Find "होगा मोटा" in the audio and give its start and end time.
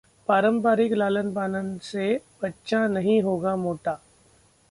3.21-3.99